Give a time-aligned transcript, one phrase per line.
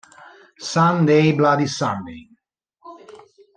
[0.71, 2.25] Sunday Bloody Sunday